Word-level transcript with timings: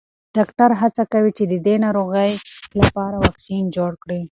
ډاکټران 0.35 0.73
هڅه 0.81 1.03
کوي 1.13 1.31
چې 1.37 1.43
د 1.51 1.53
دې 1.65 1.75
ناروغۍ 1.85 2.31
لپاره 2.79 3.15
واکسین 3.25 3.63
جوړ 3.75 3.91
کړي. 4.03 4.19